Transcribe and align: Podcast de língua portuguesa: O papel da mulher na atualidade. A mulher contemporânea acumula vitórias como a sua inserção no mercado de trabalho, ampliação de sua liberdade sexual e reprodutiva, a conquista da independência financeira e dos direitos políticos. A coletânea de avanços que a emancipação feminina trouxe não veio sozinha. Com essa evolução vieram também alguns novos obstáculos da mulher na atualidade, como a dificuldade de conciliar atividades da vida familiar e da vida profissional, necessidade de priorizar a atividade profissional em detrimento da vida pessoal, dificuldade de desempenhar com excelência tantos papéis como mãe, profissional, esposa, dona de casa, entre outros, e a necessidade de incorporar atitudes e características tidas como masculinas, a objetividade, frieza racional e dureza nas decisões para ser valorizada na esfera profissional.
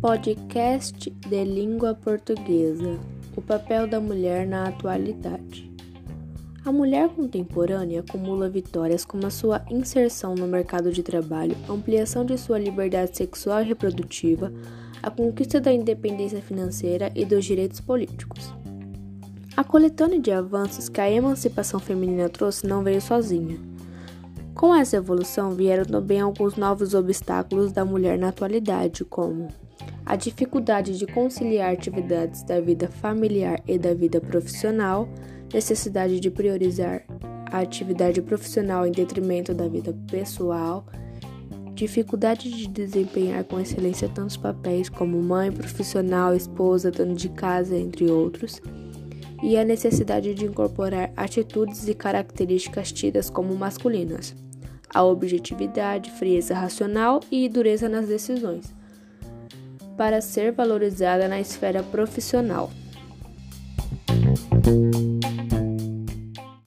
Podcast 0.00 1.10
de 1.10 1.44
língua 1.44 1.94
portuguesa: 1.94 2.98
O 3.36 3.42
papel 3.42 3.86
da 3.86 4.00
mulher 4.00 4.46
na 4.46 4.66
atualidade. 4.66 5.70
A 6.64 6.72
mulher 6.72 7.10
contemporânea 7.10 8.00
acumula 8.00 8.48
vitórias 8.48 9.04
como 9.04 9.26
a 9.26 9.30
sua 9.30 9.62
inserção 9.70 10.34
no 10.34 10.46
mercado 10.46 10.90
de 10.90 11.02
trabalho, 11.02 11.54
ampliação 11.68 12.24
de 12.24 12.38
sua 12.38 12.58
liberdade 12.58 13.14
sexual 13.14 13.60
e 13.60 13.66
reprodutiva, 13.66 14.50
a 15.02 15.10
conquista 15.10 15.60
da 15.60 15.70
independência 15.70 16.40
financeira 16.40 17.12
e 17.14 17.26
dos 17.26 17.44
direitos 17.44 17.78
políticos. 17.78 18.54
A 19.54 19.62
coletânea 19.62 20.18
de 20.18 20.32
avanços 20.32 20.88
que 20.88 21.02
a 21.02 21.10
emancipação 21.10 21.78
feminina 21.78 22.30
trouxe 22.30 22.66
não 22.66 22.82
veio 22.82 23.02
sozinha. 23.02 23.58
Com 24.54 24.74
essa 24.74 24.96
evolução 24.96 25.50
vieram 25.50 25.84
também 25.84 26.22
alguns 26.22 26.56
novos 26.56 26.94
obstáculos 26.94 27.70
da 27.70 27.84
mulher 27.84 28.18
na 28.18 28.28
atualidade, 28.28 29.04
como 29.04 29.48
a 30.10 30.16
dificuldade 30.16 30.98
de 30.98 31.06
conciliar 31.06 31.72
atividades 31.72 32.42
da 32.42 32.60
vida 32.60 32.88
familiar 32.88 33.62
e 33.64 33.78
da 33.78 33.94
vida 33.94 34.20
profissional, 34.20 35.08
necessidade 35.54 36.18
de 36.18 36.28
priorizar 36.28 37.04
a 37.46 37.60
atividade 37.60 38.20
profissional 38.20 38.84
em 38.84 38.90
detrimento 38.90 39.54
da 39.54 39.68
vida 39.68 39.96
pessoal, 40.10 40.84
dificuldade 41.74 42.50
de 42.50 42.66
desempenhar 42.66 43.44
com 43.44 43.60
excelência 43.60 44.08
tantos 44.08 44.36
papéis 44.36 44.88
como 44.88 45.22
mãe, 45.22 45.52
profissional, 45.52 46.34
esposa, 46.34 46.90
dona 46.90 47.14
de 47.14 47.28
casa, 47.28 47.76
entre 47.76 48.10
outros, 48.10 48.60
e 49.40 49.56
a 49.56 49.64
necessidade 49.64 50.34
de 50.34 50.44
incorporar 50.44 51.12
atitudes 51.16 51.86
e 51.86 51.94
características 51.94 52.90
tidas 52.90 53.30
como 53.30 53.54
masculinas, 53.54 54.34
a 54.92 55.04
objetividade, 55.04 56.10
frieza 56.10 56.52
racional 56.52 57.20
e 57.30 57.48
dureza 57.48 57.88
nas 57.88 58.08
decisões 58.08 58.79
para 60.00 60.22
ser 60.22 60.52
valorizada 60.52 61.28
na 61.28 61.38
esfera 61.38 61.82
profissional. 61.82 62.70